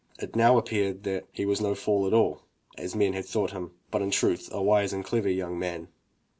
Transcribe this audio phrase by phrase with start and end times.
[0.17, 2.41] It now appeared that he was no fool at all,
[2.75, 5.89] as men had thought him, but in truth a wise and clever young man.